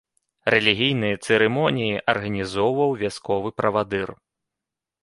[0.53, 4.09] Рэлігійныя цырымоніі арганізоўваў вясковы правадыр.